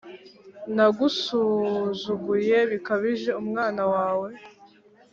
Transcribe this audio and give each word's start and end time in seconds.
nagusuzuguye 0.75 2.57
bikabije 2.71 3.29
umwana 3.41 3.83
we 4.21 4.29